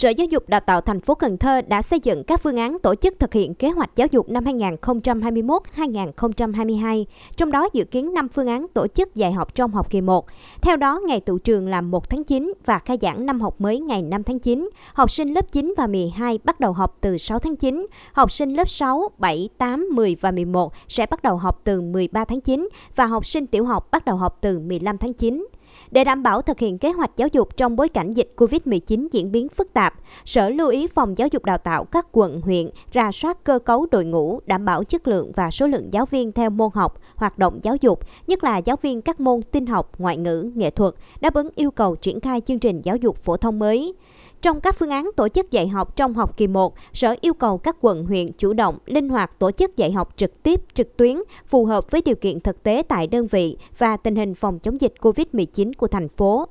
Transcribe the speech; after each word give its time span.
Sở 0.00 0.10
Giáo 0.10 0.26
dục 0.30 0.48
Đào 0.48 0.60
tạo 0.60 0.80
thành 0.80 1.00
phố 1.00 1.14
Cần 1.14 1.38
Thơ 1.38 1.60
đã 1.62 1.82
xây 1.82 2.00
dựng 2.00 2.24
các 2.24 2.42
phương 2.42 2.56
án 2.56 2.78
tổ 2.78 2.94
chức 2.94 3.18
thực 3.18 3.32
hiện 3.32 3.54
kế 3.54 3.70
hoạch 3.70 3.90
giáo 3.96 4.08
dục 4.10 4.28
năm 4.28 4.44
2021-2022, 4.44 7.04
trong 7.36 7.50
đó 7.50 7.68
dự 7.72 7.84
kiến 7.84 8.14
5 8.14 8.28
phương 8.28 8.46
án 8.46 8.66
tổ 8.74 8.86
chức 8.86 9.14
dạy 9.14 9.32
học 9.32 9.54
trong 9.54 9.70
học 9.70 9.90
kỳ 9.90 10.00
1. 10.00 10.26
Theo 10.62 10.76
đó, 10.76 11.00
ngày 11.06 11.20
tụ 11.20 11.38
trường 11.38 11.68
là 11.68 11.80
1 11.80 12.10
tháng 12.10 12.24
9 12.24 12.52
và 12.64 12.78
khai 12.78 12.98
giảng 13.00 13.26
năm 13.26 13.40
học 13.40 13.60
mới 13.60 13.80
ngày 13.80 14.02
5 14.02 14.22
tháng 14.22 14.38
9. 14.38 14.70
Học 14.94 15.10
sinh 15.10 15.34
lớp 15.34 15.52
9 15.52 15.74
và 15.76 15.86
12 15.86 16.38
bắt 16.44 16.60
đầu 16.60 16.72
học 16.72 16.96
từ 17.00 17.18
6 17.18 17.38
tháng 17.38 17.56
9. 17.56 17.86
Học 18.12 18.32
sinh 18.32 18.54
lớp 18.54 18.68
6, 18.68 19.08
7, 19.18 19.48
8, 19.58 19.88
10 19.92 20.16
và 20.20 20.30
11 20.30 20.72
sẽ 20.88 21.06
bắt 21.06 21.22
đầu 21.22 21.36
học 21.36 21.60
từ 21.64 21.80
13 21.80 22.24
tháng 22.24 22.40
9 22.40 22.68
và 22.96 23.06
học 23.06 23.26
sinh 23.26 23.46
tiểu 23.46 23.64
học 23.64 23.90
bắt 23.90 24.04
đầu 24.04 24.16
học 24.16 24.38
từ 24.40 24.58
15 24.58 24.98
tháng 24.98 25.12
9. 25.12 25.46
Để 25.90 26.04
đảm 26.04 26.22
bảo 26.22 26.42
thực 26.42 26.58
hiện 26.58 26.78
kế 26.78 26.92
hoạch 26.92 27.10
giáo 27.16 27.28
dục 27.32 27.56
trong 27.56 27.76
bối 27.76 27.88
cảnh 27.88 28.12
dịch 28.12 28.32
COVID-19 28.36 29.08
diễn 29.12 29.32
biến 29.32 29.48
phức 29.48 29.72
tạp, 29.72 29.94
Sở 30.24 30.48
lưu 30.48 30.68
ý 30.68 30.86
Phòng 30.86 31.18
Giáo 31.18 31.28
dục 31.28 31.44
Đào 31.44 31.58
tạo 31.58 31.84
các 31.84 32.06
quận, 32.12 32.40
huyện 32.40 32.70
ra 32.92 33.12
soát 33.12 33.44
cơ 33.44 33.58
cấu 33.58 33.86
đội 33.90 34.04
ngũ, 34.04 34.40
đảm 34.46 34.64
bảo 34.64 34.84
chất 34.84 35.08
lượng 35.08 35.32
và 35.32 35.50
số 35.50 35.66
lượng 35.66 35.88
giáo 35.92 36.06
viên 36.06 36.32
theo 36.32 36.50
môn 36.50 36.70
học, 36.74 37.00
hoạt 37.14 37.38
động 37.38 37.58
giáo 37.62 37.76
dục, 37.80 38.00
nhất 38.26 38.44
là 38.44 38.58
giáo 38.58 38.76
viên 38.82 39.02
các 39.02 39.20
môn 39.20 39.42
tin 39.42 39.66
học, 39.66 39.92
ngoại 39.98 40.16
ngữ, 40.16 40.50
nghệ 40.54 40.70
thuật, 40.70 40.94
đáp 41.20 41.34
ứng 41.34 41.48
yêu 41.54 41.70
cầu 41.70 41.96
triển 41.96 42.20
khai 42.20 42.40
chương 42.40 42.58
trình 42.58 42.80
giáo 42.82 42.96
dục 42.96 43.16
phổ 43.16 43.36
thông 43.36 43.58
mới. 43.58 43.94
Trong 44.42 44.60
các 44.60 44.74
phương 44.74 44.90
án 44.90 45.10
tổ 45.16 45.28
chức 45.28 45.50
dạy 45.50 45.68
học 45.68 45.96
trong 45.96 46.14
học 46.14 46.36
kỳ 46.36 46.46
1, 46.46 46.74
Sở 46.92 47.14
yêu 47.20 47.34
cầu 47.34 47.58
các 47.58 47.76
quận 47.80 48.04
huyện 48.04 48.32
chủ 48.32 48.52
động, 48.52 48.78
linh 48.86 49.08
hoạt 49.08 49.38
tổ 49.38 49.50
chức 49.50 49.76
dạy 49.76 49.92
học 49.92 50.14
trực 50.16 50.42
tiếp, 50.42 50.60
trực 50.74 50.96
tuyến, 50.96 51.16
phù 51.46 51.64
hợp 51.64 51.90
với 51.90 52.02
điều 52.04 52.14
kiện 52.14 52.40
thực 52.40 52.62
tế 52.62 52.82
tại 52.88 53.06
đơn 53.06 53.26
vị 53.26 53.56
và 53.78 53.96
tình 53.96 54.16
hình 54.16 54.34
phòng 54.34 54.58
chống 54.58 54.80
dịch 54.80 54.94
COVID-19 55.00 55.72
của 55.76 55.86
thành 55.86 56.08
phố. 56.08 56.48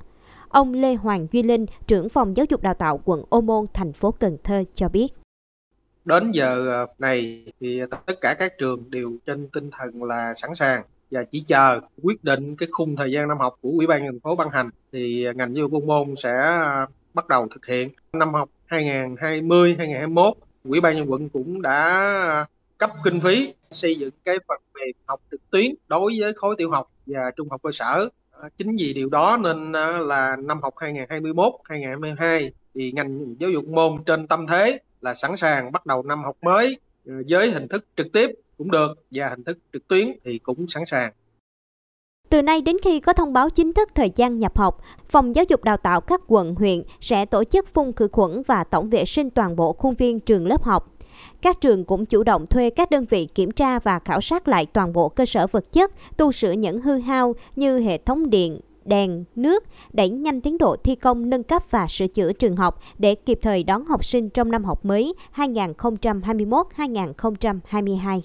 Ông 0.50 0.74
Lê 0.74 0.96
Hoàng 0.96 1.28
Duy 1.32 1.44
Linh, 1.44 1.66
trưởng 1.88 2.10
phòng 2.10 2.38
giáo 2.38 2.46
dục 2.50 2.62
đào 2.62 2.74
tạo 2.74 3.02
quận 3.06 3.24
Ô 3.30 3.42
Môn, 3.42 3.66
thành 3.74 3.94
phố 3.94 4.12
Cần 4.12 4.38
Thơ 4.44 4.64
cho 4.74 4.90
biết. 4.90 5.08
Đến 6.06 6.32
giờ 6.32 6.68
ờ, 6.68 6.86
này 7.00 7.46
thì 7.60 7.82
tất 8.06 8.22
cả 8.22 8.34
các 8.34 8.58
trường 8.58 8.92
đều 8.92 9.12
trên 9.26 9.48
tinh 9.48 9.70
thần 9.72 10.04
là 10.04 10.34
sẵn 10.34 10.56
sàng 10.56 10.84
và 11.12 11.24
chỉ 11.24 11.44
chờ 11.48 11.80
quyết 12.04 12.24
định 12.24 12.56
cái 12.56 12.70
khung 12.72 12.96
thời 12.96 13.12
gian 13.12 13.28
năm 13.28 13.38
học 13.38 13.56
của 13.62 13.70
Ủy 13.70 13.88
ban 13.88 14.02
thành 14.02 14.20
phố 14.20 14.36
ban 14.36 14.50
hành 14.50 14.70
thì 14.92 15.26
ngành 15.36 15.56
giáo 15.56 15.62
dục 15.62 15.72
Ô 15.72 15.80
Môn 15.80 16.16
sẽ 16.16 16.32
bắt 17.20 17.28
đầu 17.28 17.48
thực 17.52 17.66
hiện. 17.66 17.90
Năm 18.14 18.34
học 18.34 18.50
2020-2021, 18.70 20.34
Ủy 20.64 20.82
ban 20.82 20.96
nhân 20.96 21.12
quận 21.12 21.30
cũng 21.30 21.62
đã 21.62 22.46
cấp 22.78 22.92
kinh 23.04 23.22
phí 23.22 23.54
xây 23.72 23.96
dựng 23.96 24.10
cái 24.26 24.38
phần 24.48 24.62
mềm 24.74 24.96
học 25.06 25.22
trực 25.32 25.50
tuyến 25.50 25.76
đối 25.88 26.14
với 26.20 26.34
khối 26.34 26.56
tiểu 26.58 26.72
học 26.72 26.92
và 27.06 27.32
trung 27.36 27.50
học 27.50 27.62
cơ 27.64 27.70
sở. 27.74 28.10
Chính 28.58 28.76
vì 28.76 28.94
điều 28.94 29.10
đó 29.10 29.38
nên 29.42 29.72
ờ, 29.72 29.98
là 29.98 30.36
năm 30.36 30.62
học 30.62 30.74
2021-2022 30.76 32.50
thì 32.76 32.92
ngành 32.92 33.36
giáo 33.40 33.50
dục 33.50 33.66
môn 33.66 34.04
trên 34.06 34.28
tâm 34.28 34.48
thế 34.48 34.80
là 35.02 35.14
sẵn 35.14 35.38
sàng 35.38 35.72
bắt 35.72 35.86
đầu 35.86 36.04
năm 36.04 36.24
học 36.24 36.38
mới 36.42 36.78
ờ, 37.08 37.14
với 37.30 37.52
hình 37.52 37.68
thức 37.68 37.86
trực 37.98 38.08
tiếp 38.14 38.32
cũng 38.58 38.72
được 38.72 39.04
và 39.12 39.30
hình 39.30 39.44
thức 39.44 39.58
trực 39.74 39.88
tuyến 39.88 40.12
thì 40.24 40.40
cũng 40.40 40.68
sẵn 40.68 40.86
sàng. 40.86 41.12
Từ 42.30 42.42
nay 42.42 42.62
đến 42.62 42.78
khi 42.84 43.00
có 43.00 43.14
thông 43.14 43.34
báo 43.34 43.50
chính 43.50 43.74
thức 43.74 43.90
thời 43.96 44.12
gian 44.16 44.40
nhập 44.40 44.58
học, 44.58 44.82
Phòng 45.10 45.36
Giáo 45.36 45.46
dục 45.50 45.64
Đào 45.64 45.78
tạo 45.78 46.02
các 46.02 46.22
quận, 46.28 46.56
huyện 46.56 46.84
sẽ 47.00 47.26
tổ 47.26 47.44
chức 47.44 47.74
phun 47.74 47.94
khử 47.94 48.08
khuẩn 48.12 48.42
và 48.48 48.64
tổng 48.64 48.90
vệ 48.90 49.06
sinh 49.06 49.30
toàn 49.30 49.56
bộ 49.56 49.74
khuôn 49.74 49.96
viên 49.96 50.20
trường 50.20 50.48
lớp 50.48 50.64
học. 50.64 50.94
Các 51.42 51.62
trường 51.62 51.86
cũng 51.86 52.06
chủ 52.06 52.24
động 52.24 52.46
thuê 52.46 52.70
các 52.70 52.92
đơn 52.92 53.06
vị 53.10 53.26
kiểm 53.26 53.52
tra 53.52 53.80
và 53.80 54.00
khảo 54.00 54.22
sát 54.22 54.48
lại 54.48 54.66
toàn 54.66 54.94
bộ 54.94 55.10
cơ 55.10 55.26
sở 55.26 55.48
vật 55.48 55.74
chất, 55.74 55.92
tu 56.18 56.32
sửa 56.32 56.52
những 56.52 56.82
hư 56.82 56.98
hao 56.98 57.36
như 57.56 57.80
hệ 57.80 57.98
thống 57.98 58.30
điện, 58.30 58.60
đèn, 58.86 59.24
nước, 59.36 59.64
đẩy 59.94 60.10
nhanh 60.10 60.42
tiến 60.42 60.58
độ 60.58 60.76
thi 60.76 60.96
công 60.96 61.30
nâng 61.30 61.44
cấp 61.44 61.64
và 61.70 61.88
sửa 61.90 62.08
chữa 62.08 62.34
trường 62.34 62.56
học 62.56 62.80
để 62.98 63.16
kịp 63.16 63.40
thời 63.42 63.64
đón 63.64 63.86
học 63.86 64.06
sinh 64.06 64.30
trong 64.30 64.52
năm 64.52 64.64
học 64.64 64.86
mới 64.86 65.14
2021-2022. 65.36 68.22